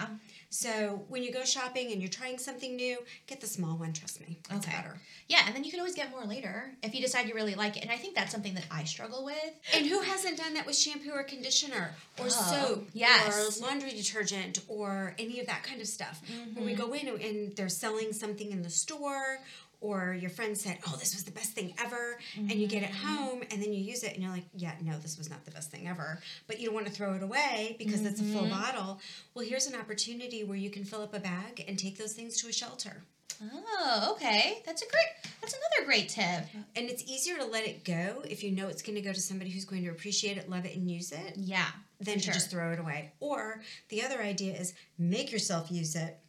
So 0.53 1.03
when 1.09 1.23
you 1.23 1.33
go 1.33 1.43
shopping 1.45 1.91
and 1.91 1.99
you're 1.99 2.11
trying 2.11 2.37
something 2.37 2.75
new, 2.75 2.99
get 3.25 3.41
the 3.41 3.47
small 3.47 3.75
one. 3.75 3.91
Trust 3.91 4.21
me, 4.21 4.37
it's 4.51 4.67
Okay. 4.67 4.77
better. 4.77 4.99
Yeah, 5.27 5.39
and 5.47 5.55
then 5.55 5.63
you 5.63 5.71
can 5.71 5.79
always 5.79 5.95
get 5.95 6.11
more 6.11 6.25
later 6.25 6.75
if 6.83 6.93
you 6.93 7.01
decide 7.01 7.27
you 7.27 7.33
really 7.33 7.55
like 7.55 7.75
it. 7.75 7.81
And 7.81 7.91
I 7.91 7.97
think 7.97 8.13
that's 8.13 8.31
something 8.31 8.53
that 8.53 8.65
I 8.69 8.83
struggle 8.83 9.25
with. 9.25 9.51
And 9.73 9.87
who 9.87 10.01
hasn't 10.01 10.37
done 10.37 10.53
that 10.53 10.67
with 10.67 10.77
shampoo 10.77 11.09
or 11.09 11.23
conditioner 11.23 11.95
or 12.19 12.25
Oh, 12.25 12.29
soap 12.29 12.89
yes. 12.93 13.59
or 13.59 13.65
laundry 13.65 13.93
detergent 13.93 14.59
or 14.67 15.15
any 15.17 15.39
of 15.39 15.47
that 15.47 15.63
kind 15.63 15.81
of 15.81 15.87
stuff? 15.87 16.21
When 16.53 16.65
we 16.65 16.73
mm-hmm. 16.73 16.81
go 16.85 16.93
in 16.93 17.07
and 17.07 17.55
they're 17.55 17.67
selling 17.67 18.13
something 18.13 18.51
in 18.51 18.61
the 18.61 18.69
store 18.69 19.39
or 19.83 20.13
your 20.13 20.29
friend 20.29 20.57
said, 20.57 20.79
"Oh, 20.87 20.95
this 20.97 21.13
was 21.13 21.25
the 21.25 21.31
best 21.31 21.51
thing 21.51 21.73
ever," 21.79 22.17
and 22.37 22.53
you 22.53 22.67
get 22.67 22.83
it 22.83 22.89
mm-hmm. 22.89 23.07
home 23.07 23.43
and 23.51 23.61
then 23.61 23.73
you 23.73 23.81
use 23.81 24.03
it 24.03 24.13
and 24.13 24.23
you're 24.23 24.31
like, 24.31 24.45
"Yeah, 24.55 24.73
no, 24.81 24.97
this 24.97 25.17
was 25.17 25.29
not 25.29 25.43
the 25.45 25.51
best 25.51 25.69
thing 25.69 25.87
ever," 25.87 26.19
but 26.47 26.59
you 26.59 26.67
don't 26.67 26.75
want 26.75 26.87
to 26.87 26.91
throw 26.91 27.13
it 27.13 27.21
away 27.21 27.75
because 27.77 28.01
it's 28.05 28.21
a 28.21 28.23
full 28.23 28.43
mm-hmm. 28.43 28.61
bottle. 28.61 28.99
Well, 29.35 29.45
here's 29.45 29.67
an 29.67 29.75
opportunity 29.75 30.43
where 30.43 30.57
you 30.57 30.69
can 30.69 30.85
fill 30.85 31.01
up 31.01 31.13
a 31.13 31.19
bag 31.19 31.63
and 31.67 31.77
take 31.77 31.97
those 31.97 32.13
things 32.13 32.41
to 32.41 32.47
a 32.47 32.53
shelter. 32.53 33.03
Oh, 33.51 34.13
okay. 34.13 34.61
That's 34.65 34.81
a 34.81 34.85
great. 34.85 35.33
That's 35.41 35.53
another 35.53 35.85
great 35.85 36.09
tip. 36.09 36.45
And 36.75 36.89
it's 36.89 37.03
easier 37.03 37.37
to 37.37 37.45
let 37.45 37.65
it 37.65 37.83
go 37.83 38.23
if 38.29 38.43
you 38.43 38.51
know 38.51 38.67
it's 38.67 38.81
going 38.81 38.95
to 38.95 39.01
go 39.01 39.11
to 39.11 39.19
somebody 39.19 39.49
who's 39.49 39.65
going 39.65 39.83
to 39.83 39.89
appreciate 39.89 40.37
it, 40.37 40.49
love 40.49 40.65
it, 40.65 40.75
and 40.75 40.89
use 40.89 41.11
it 41.11 41.33
Yeah. 41.35 41.67
than 41.99 42.15
to 42.15 42.19
sure. 42.19 42.33
just 42.33 42.49
throw 42.49 42.71
it 42.71 42.79
away. 42.79 43.11
Or 43.19 43.61
the 43.89 44.03
other 44.03 44.21
idea 44.21 44.53
is 44.53 44.73
make 44.97 45.31
yourself 45.31 45.71
use 45.71 45.95
it. 45.95 46.19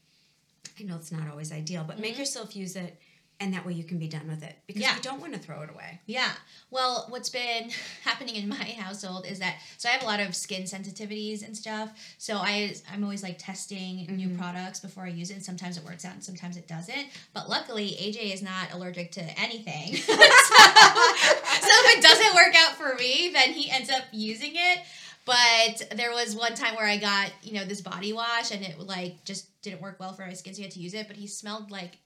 I 0.79 0.83
know 0.83 0.97
it's 0.97 1.13
not 1.13 1.29
always 1.31 1.53
ideal, 1.53 1.85
but 1.87 1.99
make 1.99 2.13
mm-hmm. 2.13 2.21
yourself 2.21 2.57
use 2.57 2.75
it, 2.75 3.01
and 3.41 3.53
that 3.53 3.67
way 3.67 3.73
you 3.73 3.85
can 3.85 3.99
be 3.99 4.09
done 4.09 4.29
with 4.29 4.43
it 4.43 4.57
because 4.67 4.83
Yeah. 4.83 4.95
you 4.97 5.03
don't 5.03 5.21
want 5.21 5.33
to 5.35 5.39
throw 5.39 5.63
it 5.63 5.71
away. 5.71 6.01
Yeah. 6.07 6.33
Well, 6.71 7.07
what's 7.09 7.29
been 7.29 7.71
happening 8.05 8.37
in 8.37 8.49
my 8.49 8.57
household 8.57 9.27
is 9.27 9.39
that 9.41 9.57
so 9.77 9.89
I 9.89 9.93
have 9.93 10.03
a 10.03 10.07
lot 10.07 10.21
of 10.21 10.35
skin 10.35 10.63
sensitivities 10.63 11.45
and 11.45 11.57
stuff. 11.57 11.91
So 12.19 12.37
I 12.37 12.75
I'm 12.93 13.03
always 13.03 13.23
like 13.23 13.37
testing 13.39 14.07
new 14.17 14.29
mm-hmm. 14.29 14.39
products 14.39 14.81
before 14.81 15.05
I 15.05 15.09
use 15.09 15.31
it. 15.31 15.35
And 15.35 15.45
sometimes 15.45 15.77
it 15.77 15.85
works 15.85 16.05
out 16.05 16.15
and 16.15 16.25
sometimes 16.25 16.57
it 16.57 16.69
doesn't. 16.69 17.09
But 17.33 17.49
luckily, 17.49 17.89
AJ 18.01 18.33
is 18.33 18.43
not 18.43 18.73
allergic 18.73 19.13
to 19.13 19.23
anything. 19.39 19.97
so, 19.97 20.13
so 20.13 20.23
if 20.23 21.99
it 21.99 22.03
doesn't 22.03 22.35
work 22.35 22.55
out 22.57 22.77
for 22.77 22.95
me, 22.97 23.31
then 23.33 23.53
he 23.53 23.71
ends 23.71 23.91
up 23.91 24.03
using 24.13 24.53
it. 24.55 24.81
But 25.25 25.97
there 25.97 26.11
was 26.11 26.37
one 26.37 26.55
time 26.55 26.75
where 26.75 26.87
I 26.87 26.99
got, 26.99 27.33
you 27.43 27.55
know, 27.55 27.65
this 27.65 27.81
body 27.81 28.13
wash 28.13 28.51
and 28.51 28.63
it 28.63 28.79
like 28.79 29.25
just 29.25 29.49
didn't 29.63 29.81
work 29.81 29.99
well 29.99 30.13
for 30.13 30.27
my 30.27 30.35
skin, 30.35 30.53
so 30.53 30.59
you 30.59 30.65
had 30.65 30.73
to 30.73 30.81
use 30.81 30.93
it. 30.93 31.09
But 31.09 31.17
he 31.17 31.27
smelled 31.27 31.71
like 31.71 31.99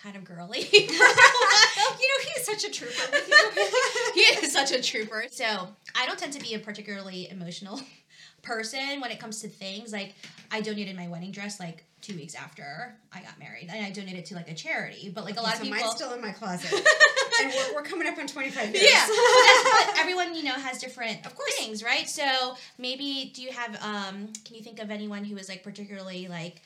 kind 0.00 0.16
of 0.16 0.24
girly. 0.24 0.62
for 0.62 1.04
a 1.04 1.08
while. 1.08 1.96
You 2.00 2.08
know, 2.08 2.32
he's 2.34 2.44
such 2.44 2.64
a 2.64 2.70
trooper 2.70 3.16
he 4.14 4.20
is 4.20 4.52
such 4.52 4.72
a 4.72 4.82
trooper. 4.82 5.24
So 5.30 5.44
I 5.94 6.06
don't 6.06 6.18
tend 6.18 6.32
to 6.34 6.40
be 6.40 6.54
a 6.54 6.58
particularly 6.58 7.28
emotional 7.30 7.80
person 8.42 9.00
when 9.00 9.10
it 9.10 9.18
comes 9.18 9.40
to 9.42 9.48
things. 9.48 9.92
Like 9.92 10.14
I 10.50 10.60
donated 10.60 10.96
my 10.96 11.08
wedding 11.08 11.32
dress 11.32 11.58
like 11.60 11.84
two 12.02 12.14
weeks 12.14 12.34
after 12.34 12.94
I 13.12 13.20
got 13.20 13.38
married, 13.38 13.68
and 13.70 13.84
I 13.84 13.90
donated 13.90 14.26
to 14.26 14.34
like 14.34 14.50
a 14.50 14.54
charity. 14.54 15.10
But 15.12 15.24
like 15.24 15.38
a 15.38 15.42
lot 15.42 15.54
so 15.54 15.58
of 15.58 15.62
people, 15.64 15.78
mine's 15.80 15.92
still 15.92 16.12
in 16.12 16.20
my 16.20 16.30
closet. 16.32 16.72
and 17.42 17.52
we're, 17.52 17.74
we're 17.74 17.82
coming 17.82 18.06
up 18.06 18.18
on 18.18 18.26
25 18.26 18.74
years. 18.74 18.86
yeah, 18.88 19.06
but, 19.08 19.86
but 19.86 19.98
everyone 19.98 20.34
you 20.34 20.44
know 20.44 20.54
has 20.54 20.78
different 20.78 21.26
Of 21.26 21.34
course. 21.34 21.54
things, 21.56 21.82
right? 21.82 22.08
So 22.08 22.56
maybe 22.78 23.32
do 23.34 23.42
you 23.42 23.50
have 23.50 23.74
um? 23.82 24.28
Can 24.44 24.54
you 24.56 24.62
think 24.62 24.78
of 24.80 24.90
anyone 24.90 25.24
who 25.24 25.36
is 25.36 25.48
like 25.48 25.62
particularly 25.62 26.28
like 26.28 26.62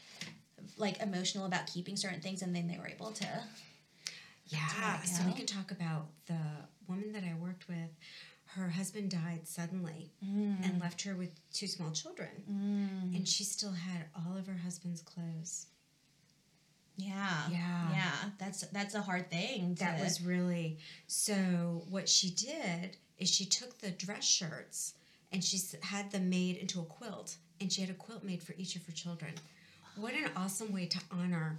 like 0.81 1.01
emotional 1.01 1.47
about 1.47 1.67
keeping 1.67 1.97
certain 1.97 2.21
things, 2.21 2.43
and 2.43 2.55
then 2.55 2.67
they 2.67 2.79
were 2.79 2.89
able 2.89 3.13
to? 3.13 3.29
Yeah. 4.47 5.03
So 5.03 5.23
we 5.27 5.33
can 5.33 5.47
talk 5.47 5.71
about 5.71 6.07
the 6.27 6.39
woman 6.89 7.13
that 7.13 7.23
I 7.23 7.35
worked 7.41 7.69
with. 7.69 7.91
Her 8.57 8.69
husband 8.69 9.11
died 9.11 9.47
suddenly 9.47 10.11
and 10.21 10.81
left 10.81 11.03
her 11.03 11.15
with 11.15 11.31
two 11.53 11.69
small 11.69 11.93
children. 11.93 12.31
Mm. 12.51 13.17
And 13.17 13.29
she 13.29 13.45
still 13.45 13.71
had 13.71 14.07
all 14.17 14.37
of 14.37 14.49
her 14.49 14.59
husband's 14.65 15.03
clothes. 15.03 15.67
Yeah. 16.97 17.49
Yeah. 17.49 17.89
Yeah. 17.93 18.13
That's 18.39 18.63
that's 18.69 18.95
a 18.97 19.03
hard 19.03 19.31
thing. 19.31 19.77
To, 19.77 19.85
That 19.85 20.01
was 20.01 20.21
really 20.21 20.79
so. 21.07 21.85
What 21.89 22.09
she 22.09 22.31
did 22.31 22.97
is 23.19 23.31
she 23.31 23.45
took 23.45 23.79
the 23.79 23.91
dress 23.91 24.25
shirts 24.25 24.95
and 25.33 25.45
she 25.45 25.61
had 25.83 26.11
them 26.11 26.29
made 26.29 26.57
into 26.57 26.81
a 26.81 26.85
quilt, 26.85 27.37
and 27.61 27.73
she 27.73 27.81
had 27.83 27.91
a 27.91 27.95
quilt 27.95 28.25
made 28.25 28.43
for 28.43 28.55
each 28.59 28.75
of 28.75 28.85
her 28.87 28.93
children. 28.93 29.33
What 29.97 30.15
an 30.15 30.31
awesome 30.37 30.73
way 30.73 30.87
to 30.87 30.99
honor! 31.11 31.59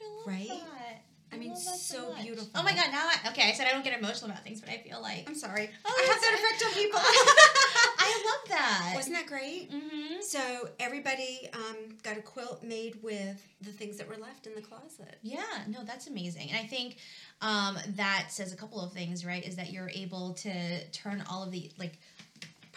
I 0.00 0.04
love 0.04 0.26
right? 0.26 0.48
that. 0.48 1.02
I 1.32 1.36
mean, 1.36 1.50
love 1.50 1.64
that 1.64 1.76
so 1.76 2.14
beautiful. 2.20 2.48
Oh 2.54 2.62
my 2.62 2.74
god! 2.74 2.90
Now, 2.90 3.08
I, 3.08 3.28
okay, 3.30 3.48
I 3.48 3.52
said 3.52 3.66
I 3.68 3.72
don't 3.72 3.84
get 3.84 3.98
emotional 3.98 4.30
about 4.30 4.44
things, 4.44 4.60
but 4.60 4.70
I 4.70 4.78
feel 4.78 5.00
like 5.00 5.24
I'm 5.28 5.34
sorry. 5.34 5.70
Oh, 5.84 5.94
I 5.96 6.12
have 6.12 6.20
that 6.20 6.34
effect 6.34 6.64
on 6.64 6.82
people. 6.82 7.00
I 8.02 8.24
love 8.26 8.48
that. 8.48 8.92
Wasn't 8.94 9.14
that 9.14 9.26
great? 9.26 9.70
Mm-hmm. 9.70 10.20
So 10.20 10.68
everybody 10.80 11.48
um, 11.52 11.96
got 12.02 12.16
a 12.16 12.22
quilt 12.22 12.62
made 12.62 13.00
with 13.02 13.40
the 13.60 13.70
things 13.70 13.98
that 13.98 14.08
were 14.08 14.16
left 14.16 14.46
in 14.46 14.54
the 14.54 14.60
closet. 14.62 15.18
Yeah, 15.22 15.42
no, 15.68 15.84
that's 15.84 16.06
amazing. 16.06 16.48
And 16.50 16.58
I 16.58 16.66
think 16.66 16.96
um, 17.40 17.76
that 17.96 18.26
says 18.30 18.52
a 18.52 18.56
couple 18.56 18.80
of 18.80 18.92
things, 18.92 19.24
right? 19.24 19.46
Is 19.46 19.56
that 19.56 19.70
you're 19.70 19.90
able 19.90 20.34
to 20.34 20.84
turn 20.88 21.22
all 21.30 21.42
of 21.42 21.50
the, 21.50 21.70
like, 21.78 21.98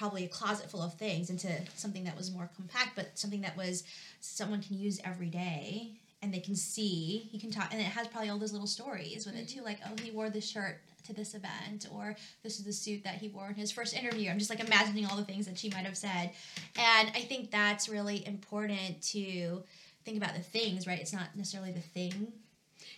probably 0.04 0.26
a 0.26 0.28
closet 0.28 0.70
full 0.70 0.82
of 0.84 0.94
things 0.96 1.30
into 1.30 1.48
something 1.76 2.04
that 2.04 2.18
was 2.18 2.30
more 2.30 2.50
compact, 2.58 2.90
but 2.94 3.18
something 3.18 3.40
that 3.40 3.56
was 3.56 3.86
someone 4.20 4.62
can 4.62 4.78
use 4.78 5.00
every 5.06 5.28
day 5.28 5.92
and 6.22 6.34
they 6.34 6.42
can 6.42 6.58
see. 6.58 7.30
You 7.32 7.40
can 7.40 7.52
talk, 7.52 7.70
and 7.72 7.80
it 7.80 7.86
has 7.86 8.10
probably 8.10 8.30
all 8.30 8.38
those 8.38 8.52
little 8.52 8.68
stories 8.68 9.26
with 9.26 9.38
it 9.38 9.48
too, 9.48 9.62
like, 9.62 9.80
oh, 9.86 9.94
he 10.04 10.12
wore 10.12 10.30
this 10.30 10.46
shirt 10.46 10.82
to 11.08 11.14
this 11.14 11.36
event, 11.36 11.88
or 11.90 12.18
this 12.44 12.60
is 12.60 12.66
the 12.66 12.74
suit 12.74 13.06
that 13.06 13.16
he 13.16 13.30
wore 13.30 13.48
in 13.48 13.56
his 13.56 13.72
first 13.72 13.96
interview. 13.96 14.30
I'm 14.30 14.40
just 14.40 14.50
like 14.50 14.60
imagining 14.60 15.06
all 15.06 15.16
the 15.16 15.24
things 15.24 15.46
that 15.46 15.58
she 15.58 15.70
might 15.70 15.86
have 15.86 15.96
said. 15.96 16.32
And 16.78 17.10
I 17.16 17.22
think 17.22 17.50
that's 17.50 17.88
really 17.88 18.28
important 18.28 19.02
to 19.14 19.64
think 20.04 20.18
about 20.18 20.36
the 20.36 20.42
things, 20.42 20.86
right? 20.86 21.00
It's 21.00 21.14
not 21.14 21.34
necessarily 21.34 21.72
the 21.72 21.80
thing 21.80 22.34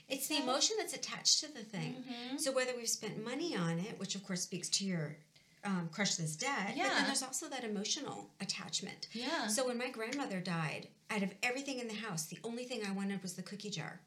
It's 0.07 0.27
the 0.27 0.37
emotion 0.41 0.75
that's 0.77 0.93
attached 0.93 1.39
to 1.41 1.53
the 1.53 1.63
thing. 1.63 1.95
Mm-hmm. 1.99 2.37
So 2.37 2.51
whether 2.51 2.71
we've 2.75 2.87
spent 2.87 3.23
money 3.23 3.55
on 3.55 3.79
it, 3.79 3.99
which 3.99 4.15
of 4.15 4.25
course 4.25 4.41
speaks 4.41 4.69
to 4.69 4.85
your 4.85 5.15
um, 5.65 5.89
crush 5.91 6.15
this 6.15 6.35
debt, 6.35 6.73
but 6.75 6.75
then 6.75 7.05
there's 7.05 7.23
also 7.23 7.47
that 7.49 7.63
emotional 7.63 8.29
attachment. 8.41 9.07
Yeah. 9.13 9.47
So 9.47 9.65
when 9.67 9.77
my 9.77 9.89
grandmother 9.89 10.39
died, 10.39 10.87
out 11.09 11.23
of 11.23 11.33
everything 11.43 11.79
in 11.79 11.87
the 11.87 11.93
house, 11.95 12.25
the 12.25 12.39
only 12.43 12.63
thing 12.65 12.81
I 12.87 12.91
wanted 12.91 13.21
was 13.21 13.33
the 13.33 13.41
cookie 13.43 13.69
jar. 13.69 13.99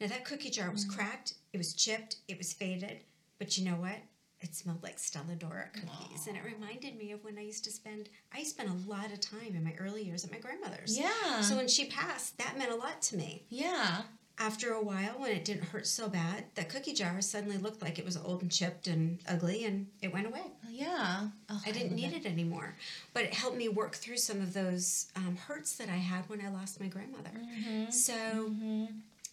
Now 0.00 0.06
that 0.08 0.24
cookie 0.24 0.50
jar 0.50 0.70
was 0.70 0.84
Mm. 0.86 0.94
cracked, 0.96 1.34
it 1.52 1.58
was 1.58 1.74
chipped, 1.74 2.16
it 2.28 2.38
was 2.38 2.52
faded, 2.52 3.00
but 3.38 3.56
you 3.58 3.64
know 3.64 3.76
what? 3.76 3.98
it 4.42 4.54
smelled 4.54 4.82
like 4.82 4.98
Stella 4.98 5.34
D'oro 5.34 5.64
cookies, 5.72 6.26
and 6.26 6.36
it 6.36 6.44
reminded 6.44 6.94
me 6.98 7.10
of 7.12 7.24
when 7.24 7.38
I 7.38 7.40
used 7.40 7.64
to 7.64 7.70
spend. 7.70 8.10
I 8.32 8.42
spent 8.42 8.68
a 8.68 8.88
lot 8.88 9.10
of 9.10 9.18
time 9.18 9.54
in 9.56 9.64
my 9.64 9.74
early 9.78 10.04
years 10.04 10.24
at 10.26 10.30
my 10.30 10.38
grandmother's. 10.38 10.96
Yeah. 10.96 11.40
So 11.40 11.56
when 11.56 11.66
she 11.68 11.86
passed, 11.86 12.36
that 12.36 12.56
meant 12.58 12.70
a 12.70 12.74
lot 12.76 13.00
to 13.02 13.16
me. 13.16 13.46
yeah. 13.48 14.02
After 14.38 14.72
a 14.72 14.82
while, 14.82 15.14
when 15.18 15.30
it 15.30 15.46
didn't 15.46 15.64
hurt 15.64 15.86
so 15.86 16.08
bad, 16.08 16.44
that 16.56 16.68
cookie 16.68 16.92
jar 16.92 17.22
suddenly 17.22 17.56
looked 17.56 17.80
like 17.80 17.98
it 17.98 18.04
was 18.04 18.18
old 18.18 18.42
and 18.42 18.52
chipped 18.52 18.86
and 18.86 19.18
ugly, 19.26 19.64
and 19.64 19.86
it 20.02 20.12
went 20.12 20.26
away. 20.26 20.42
Yeah. 20.68 21.28
Oh, 21.48 21.62
I 21.64 21.70
didn't 21.70 21.92
love 21.92 22.00
need 22.00 22.12
that. 22.12 22.26
it 22.26 22.30
anymore. 22.30 22.74
But 23.14 23.24
it 23.24 23.34
helped 23.34 23.56
me 23.56 23.70
work 23.70 23.94
through 23.94 24.18
some 24.18 24.42
of 24.42 24.52
those 24.52 25.06
um, 25.16 25.36
hurts 25.36 25.76
that 25.76 25.88
I 25.88 25.96
had 25.96 26.28
when 26.28 26.42
I 26.44 26.50
lost 26.50 26.80
my 26.80 26.86
grandmother. 26.86 27.30
Mm-hmm. 27.34 27.90
So 27.90 28.52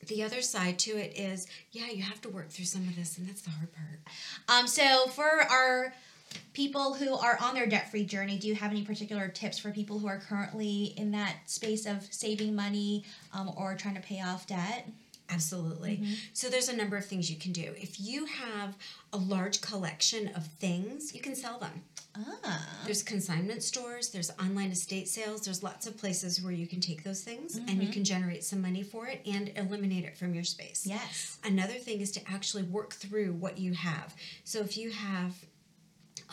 the 0.08 0.24
other 0.24 0.42
side 0.42 0.80
to 0.80 0.92
it 0.92 1.18
is, 1.18 1.48
yeah, 1.72 1.88
you 1.88 2.04
have 2.04 2.22
to 2.22 2.30
work 2.30 2.50
through 2.50 2.66
some 2.66 2.88
of 2.88 2.96
this, 2.96 3.18
and 3.18 3.28
that's 3.28 3.42
the 3.42 3.52
hard 3.52 3.70
part. 3.74 4.00
Um, 4.48 4.68
so 4.68 5.08
for 5.08 5.26
our 5.26 5.94
people 6.54 6.94
who 6.94 7.16
are 7.16 7.38
on 7.42 7.56
their 7.56 7.66
debt-free 7.66 8.06
journey, 8.06 8.38
do 8.38 8.48
you 8.48 8.56
have 8.56 8.72
any 8.72 8.84
particular 8.84 9.28
tips 9.28 9.58
for 9.58 9.72
people 9.72 10.00
who 10.00 10.08
are 10.08 10.20
currently 10.20 10.94
in 10.98 11.12
that 11.12 11.36
space 11.46 11.86
of 11.86 12.04
saving 12.12 12.56
money 12.56 13.04
um, 13.34 13.52
or 13.58 13.76
trying 13.76 13.96
to 13.96 14.02
pay 14.02 14.22
off 14.22 14.48
debt? 14.48 14.88
Absolutely. 15.30 16.04
So 16.34 16.50
there's 16.50 16.70
a 16.70 16.76
number 16.76 16.98
of 16.98 17.06
things 17.06 17.32
you 17.32 17.38
can 17.38 17.54
do. 17.54 17.74
If 17.78 18.00
you 18.00 18.26
have 18.26 18.76
a 19.12 19.18
large 19.18 19.62
collection 19.62 20.30
of 20.36 20.46
things, 20.46 21.16
you 21.16 21.22
can 21.22 21.36
sell 21.36 21.58
them. 21.58 21.82
Ah. 22.16 22.82
There's 22.86 23.02
consignment 23.02 23.64
stores, 23.64 24.10
there's 24.10 24.30
online 24.40 24.70
estate 24.70 25.08
sales, 25.08 25.42
there's 25.42 25.64
lots 25.64 25.88
of 25.88 25.98
places 25.98 26.44
where 26.44 26.54
you 26.54 26.68
can 26.68 26.80
take 26.80 27.04
those 27.04 27.22
things 27.22 27.58
and 27.58 27.82
you 27.82 27.90
can 27.90 28.04
generate 28.04 28.44
some 28.44 28.62
money 28.62 28.84
for 28.84 29.08
it 29.08 29.22
and 29.26 29.52
eliminate 29.56 30.04
it 30.04 30.16
from 30.16 30.36
your 30.36 30.44
space. 30.44 30.86
Yes. 30.86 31.40
Another 31.44 31.74
thing 31.74 32.02
is 32.02 32.12
to 32.12 32.22
actually 32.32 32.64
work 32.64 32.94
through 32.94 33.34
what 33.34 33.58
you 33.58 33.74
have. 33.74 34.14
So 34.44 34.60
if 34.60 34.78
you 34.78 34.92
have 34.92 35.34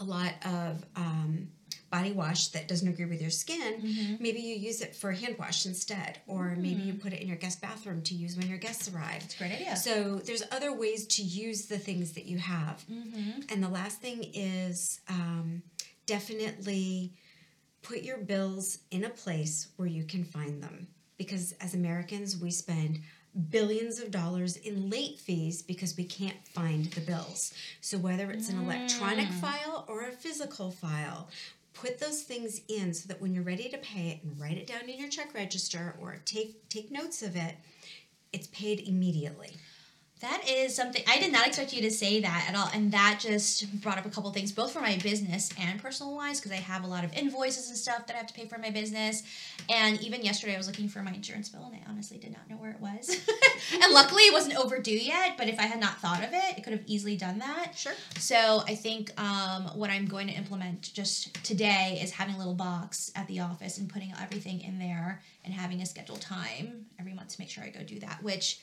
a 0.01 0.05
lot 0.05 0.33
of 0.45 0.85
um, 0.97 1.49
body 1.91 2.13
wash 2.13 2.49
that 2.49 2.69
doesn't 2.69 2.89
agree 2.89 3.05
with 3.05 3.21
your 3.21 3.31
skin, 3.31 4.17
maybe 4.21 4.41
you 4.41 4.55
use 4.55 4.81
it 4.81 4.95
for 4.95 5.13
hand 5.13 5.37
wash 5.39 5.67
instead, 5.67 6.19
or 6.27 6.55
maybe 6.57 6.83
you 6.83 6.95
put 6.95 7.13
it 7.13 7.21
in 7.21 7.29
your 7.29 7.37
guest 7.37 7.61
bathroom 7.61 8.01
to 8.03 8.15
use 8.15 8.37
when 8.37 8.49
your 8.49 8.59
guests 8.59 8.89
arrive. 8.93 9.23
It's 9.25 9.35
a 9.35 9.39
great 9.39 9.53
idea. 9.53 9.77
So 9.77 10.17
there's 10.17 10.43
other 10.53 10.73
ways 10.73 11.07
to 11.09 11.23
use 11.23 11.67
the 11.67 11.79
things 11.79 12.13
that 12.13 12.27
you 12.27 12.39
have. 12.39 12.85
And 13.53 13.63
the 13.63 13.69
last 13.69 14.01
thing 14.01 14.25
is 14.35 15.01
um, 15.09 15.63
definitely 16.07 17.13
put 17.83 18.03
your 18.03 18.19
bills 18.19 18.79
in 18.91 19.05
a 19.05 19.11
place 19.11 19.69
where 19.77 19.89
you 19.89 20.05
can 20.05 20.25
find 20.25 20.63
them. 20.63 20.87
Because 21.19 21.53
as 21.61 21.75
Americans, 21.75 22.39
we 22.41 22.51
spend 22.51 23.01
billions 23.51 24.01
of 24.01 24.11
dollars 24.11 24.57
in 24.57 24.91
late 24.91 25.19
fees 25.19 25.63
because 25.63 25.97
we 25.97 26.05
can't 26.05 26.47
find 26.49 26.87
the 26.87 27.01
bills. 27.01 27.55
So 27.81 27.99
whether 27.99 28.31
it's 28.31 28.49
an 28.49 28.63
electronic 28.63 29.29
mm. 29.29 29.41
file 29.41 29.85
or 29.89 30.09
a 30.09 30.13
physical 30.13 30.71
file, 30.71 31.29
put 31.75 32.01
those 32.01 32.23
things 32.23 32.61
in 32.69 32.93
so 32.93 33.07
that 33.09 33.21
when 33.21 33.35
you're 33.35 33.45
ready 33.45 33.69
to 33.69 33.79
pay 33.79 34.11
it 34.11 34.25
and 34.25 34.39
write 34.41 34.59
it 34.59 34.67
down 34.67 34.89
in 34.89 34.99
your 34.99 35.09
check 35.09 35.33
register 35.35 35.95
or 36.01 36.21
take 36.25 36.69
take 36.69 36.91
notes 36.91 37.23
of 37.23 37.37
it, 37.37 37.57
it's 38.33 38.49
paid 38.49 38.81
immediately. 38.81 39.57
That 40.21 40.47
is 40.47 40.75
something 40.75 41.03
I 41.09 41.19
did 41.19 41.33
not 41.33 41.47
expect 41.47 41.73
you 41.73 41.81
to 41.81 41.91
say 41.91 42.21
that 42.21 42.47
at 42.47 42.55
all, 42.55 42.69
and 42.75 42.93
that 42.93 43.21
just 43.21 43.81
brought 43.81 43.97
up 43.97 44.05
a 44.05 44.11
couple 44.11 44.31
things, 44.33 44.53
both 44.53 44.71
for 44.71 44.81
my 44.81 44.99
business 44.99 45.49
and 45.59 45.83
personal 45.83 46.15
wise, 46.15 46.39
because 46.39 46.53
I 46.53 46.57
have 46.57 46.85
a 46.85 46.87
lot 46.87 47.05
of 47.05 47.13
invoices 47.15 47.69
and 47.69 47.79
stuff 47.79 48.07
that 48.07 48.15
I 48.15 48.19
have 48.19 48.27
to 48.27 48.35
pay 48.35 48.47
for 48.47 48.59
my 48.59 48.69
business. 48.69 49.23
And 49.71 49.99
even 50.03 50.23
yesterday, 50.23 50.55
I 50.55 50.59
was 50.59 50.67
looking 50.67 50.89
for 50.89 51.01
my 51.03 51.13
insurance 51.13 51.49
bill, 51.49 51.65
and 51.65 51.75
I 51.75 51.91
honestly 51.91 52.19
did 52.19 52.33
not 52.33 52.51
know 52.51 52.57
where 52.57 52.71
it 52.71 52.81
was. 52.81 53.09
and 53.73 53.95
luckily, 53.95 54.25
it 54.25 54.33
wasn't 54.35 54.59
overdue 54.59 54.91
yet. 54.91 55.39
But 55.39 55.49
if 55.49 55.59
I 55.59 55.63
had 55.63 55.81
not 55.81 55.99
thought 56.01 56.23
of 56.23 56.35
it, 56.35 56.59
it 56.59 56.65
could 56.65 56.75
have 56.75 56.85
easily 56.85 57.17
done 57.17 57.39
that. 57.39 57.73
Sure. 57.75 57.95
So 58.19 58.63
I 58.69 58.75
think 58.75 59.19
um, 59.19 59.71
what 59.75 59.89
I'm 59.89 60.05
going 60.05 60.27
to 60.27 60.35
implement 60.35 60.93
just 60.93 61.33
today 61.45 61.99
is 62.03 62.11
having 62.11 62.35
a 62.35 62.39
little 62.39 62.55
box 62.55 63.11
at 63.17 63.27
the 63.27 63.41
office 63.41 63.79
and 63.79 63.89
putting 63.89 64.13
everything 64.21 64.61
in 64.61 64.79
there 64.79 65.23
and 65.47 65.55
having 65.55 65.81
a 65.81 65.87
scheduled 65.87 66.21
time 66.21 66.85
every 66.99 67.15
month 67.15 67.31
to 67.31 67.41
make 67.41 67.49
sure 67.49 67.65
I 67.65 67.71
go 67.71 67.83
do 67.83 67.99
that, 68.01 68.23
which 68.23 68.61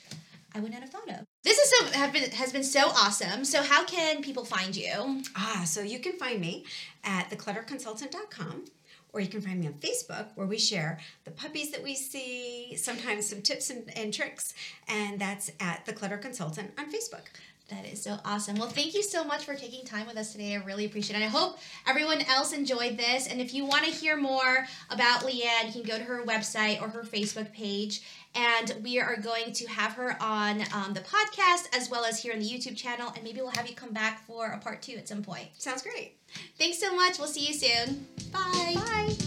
I 0.57 0.59
would 0.59 0.71
not 0.71 0.81
have 0.81 0.89
thought 0.89 1.09
of. 1.09 1.23
This 1.43 1.59
is 1.59 1.69
so 1.69 1.85
have 1.91 2.11
been 2.11 2.31
has 2.31 2.51
been 2.51 2.63
so 2.63 2.87
awesome. 2.89 3.45
So 3.45 3.61
how 3.61 3.85
can 3.85 4.23
people 4.23 4.43
find 4.43 4.75
you? 4.75 5.21
Ah, 5.35 5.61
so 5.65 5.81
you 5.81 5.99
can 5.99 6.13
find 6.13 6.41
me 6.41 6.65
at 7.03 7.29
theclutterconsultant.com 7.29 8.65
or 9.13 9.21
you 9.21 9.27
can 9.27 9.41
find 9.41 9.59
me 9.59 9.67
on 9.67 9.73
Facebook 9.73 10.29
where 10.33 10.47
we 10.47 10.57
share 10.57 10.99
the 11.25 11.31
puppies 11.31 11.71
that 11.71 11.83
we 11.83 11.93
see, 11.93 12.75
sometimes 12.75 13.29
some 13.29 13.41
tips 13.41 13.69
and, 13.69 13.95
and 13.95 14.11
tricks, 14.11 14.55
and 14.87 15.19
that's 15.19 15.51
at 15.59 15.85
The 15.85 15.93
Clutter 15.93 16.17
Consultant 16.17 16.71
on 16.77 16.91
Facebook. 16.91 17.27
That 17.69 17.86
is 17.86 18.01
so 18.01 18.17
awesome. 18.24 18.55
Well, 18.55 18.69
thank 18.69 18.93
you 18.93 19.03
so 19.03 19.25
much 19.25 19.43
for 19.43 19.53
taking 19.53 19.83
time 19.83 20.07
with 20.07 20.15
us 20.15 20.31
today. 20.31 20.53
I 20.53 20.63
really 20.63 20.86
appreciate 20.86 21.19
it. 21.19 21.25
I 21.25 21.27
hope 21.27 21.57
everyone 21.86 22.21
else 22.21 22.53
enjoyed 22.53 22.97
this. 22.97 23.27
And 23.27 23.41
if 23.41 23.53
you 23.53 23.65
want 23.65 23.83
to 23.83 23.91
hear 23.91 24.15
more 24.15 24.65
about 24.89 25.21
Lianne, 25.21 25.65
you 25.65 25.71
can 25.74 25.83
go 25.83 25.97
to 25.97 26.03
her 26.05 26.24
website 26.24 26.81
or 26.81 26.88
her 26.88 27.03
Facebook 27.03 27.51
page. 27.51 28.01
And 28.36 28.74
we 28.83 29.01
are 29.01 29.17
going 29.17 29.51
to 29.51 29.67
have 29.67 29.93
her 29.93 30.15
on 30.21 30.62
um, 30.74 30.93
the 30.93 31.01
podcast 31.01 31.75
as 31.75 31.89
well 31.89 32.05
as 32.05 32.21
here 32.21 32.33
on 32.33 32.39
the 32.39 32.45
YouTube 32.45 32.77
channel. 32.77 33.12
And 33.15 33.24
maybe 33.24 33.41
we'll 33.41 33.51
have 33.51 33.67
you 33.67 33.75
come 33.75 33.91
back 33.91 34.25
for 34.25 34.47
a 34.47 34.59
part 34.59 34.81
two 34.81 34.93
at 34.93 35.07
some 35.09 35.21
point. 35.21 35.47
Sounds 35.57 35.81
great. 35.81 36.15
Thanks 36.57 36.79
so 36.79 36.95
much. 36.95 37.19
We'll 37.19 37.27
see 37.27 37.47
you 37.47 37.53
soon. 37.53 38.07
Bye. 38.31 38.75
Bye. 38.75 39.26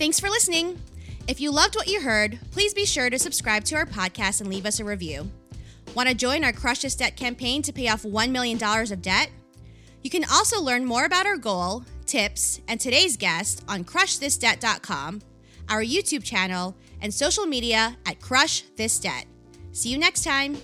Thanks 0.00 0.18
for 0.18 0.30
listening. 0.30 0.80
If 1.28 1.42
you 1.42 1.50
loved 1.50 1.76
what 1.76 1.86
you 1.86 2.00
heard, 2.00 2.38
please 2.52 2.72
be 2.72 2.86
sure 2.86 3.10
to 3.10 3.18
subscribe 3.18 3.64
to 3.64 3.74
our 3.74 3.84
podcast 3.84 4.40
and 4.40 4.48
leave 4.48 4.64
us 4.64 4.80
a 4.80 4.84
review. 4.84 5.30
Want 5.94 6.08
to 6.08 6.14
join 6.14 6.42
our 6.42 6.54
Crush 6.54 6.80
This 6.80 6.96
Debt 6.96 7.18
campaign 7.18 7.60
to 7.60 7.70
pay 7.70 7.86
off 7.88 8.04
$1 8.04 8.30
million 8.30 8.58
of 8.64 9.02
debt? 9.02 9.28
You 10.02 10.08
can 10.08 10.24
also 10.32 10.58
learn 10.58 10.86
more 10.86 11.04
about 11.04 11.26
our 11.26 11.36
goal, 11.36 11.84
tips, 12.06 12.62
and 12.66 12.80
today's 12.80 13.18
guest 13.18 13.62
on 13.68 13.84
crushthisdebt.com, 13.84 15.20
our 15.68 15.82
YouTube 15.82 16.24
channel, 16.24 16.74
and 17.02 17.12
social 17.12 17.44
media 17.44 17.98
at 18.06 18.22
Crush 18.22 18.62
This 18.76 18.98
Debt. 18.98 19.26
See 19.72 19.90
you 19.90 19.98
next 19.98 20.24
time. 20.24 20.56